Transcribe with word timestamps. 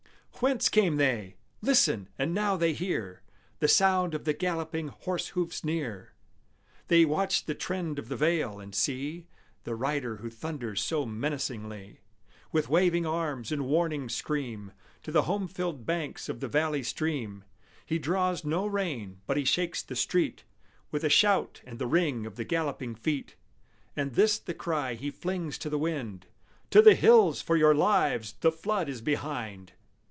Whence 0.43 0.69
come 0.69 0.97
they? 0.97 1.35
Listen! 1.61 2.09
and 2.17 2.33
now 2.33 2.57
they 2.57 2.73
hear 2.73 3.21
The 3.59 3.67
sound 3.67 4.15
of 4.15 4.25
the 4.25 4.33
galloping 4.33 4.87
horse 4.87 5.27
hoofs 5.37 5.63
near; 5.63 6.13
They 6.87 7.05
watch 7.05 7.45
the 7.45 7.53
trend 7.53 7.99
of 7.99 8.09
the 8.09 8.15
vale, 8.15 8.59
and 8.59 8.73
see 8.73 9.27
The 9.65 9.75
rider 9.75 10.15
who 10.15 10.31
thunders 10.31 10.81
so 10.81 11.05
menacingly, 11.05 11.99
With 12.51 12.69
waving 12.69 13.05
arms 13.05 13.51
and 13.51 13.67
warning 13.67 14.09
scream 14.09 14.71
To 15.03 15.11
the 15.11 15.23
home 15.29 15.47
filled 15.47 15.85
banks 15.85 16.27
of 16.27 16.39
the 16.39 16.47
valley 16.47 16.81
stream. 16.81 17.43
He 17.85 17.99
draws 17.99 18.43
no 18.43 18.65
rein, 18.65 19.21
but 19.27 19.37
he 19.37 19.45
shakes 19.45 19.83
the 19.83 19.95
street 19.95 20.43
With 20.89 21.03
a 21.03 21.07
shout 21.09 21.61
and 21.67 21.77
the 21.77 21.85
ring 21.85 22.25
of 22.25 22.33
the 22.35 22.45
galloping 22.45 22.95
feet, 22.95 23.35
And 23.95 24.13
this 24.15 24.39
the 24.39 24.55
cry 24.55 24.95
he 24.95 25.11
flings 25.11 25.59
to 25.59 25.69
the 25.69 25.77
wind, 25.77 26.25
"_To 26.71 26.83
the 26.83 26.95
hills 26.95 27.43
for 27.43 27.55
your 27.55 27.75
lives! 27.75 28.33
The 28.41 28.51
flood 28.51 28.89
is 28.89 29.01
behind! 29.01 29.73